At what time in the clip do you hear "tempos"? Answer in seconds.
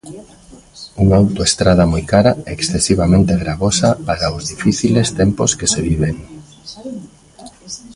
5.21-5.51